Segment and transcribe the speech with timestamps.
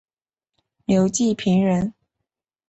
[0.85, 1.93] 刘季平人。